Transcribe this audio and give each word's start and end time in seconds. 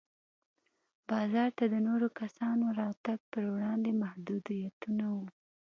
بازار 1.09 1.49
ته 1.57 1.65
د 1.73 1.75
نورو 1.87 2.07
کسانو 2.19 2.65
راتګ 2.81 3.19
پر 3.31 3.43
وړاندې 3.53 3.99
محدودیتونه 4.01 5.05
وو. 5.15 5.25